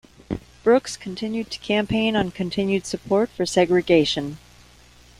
[0.63, 4.39] Brooks continued to campaign on continued support for segregation.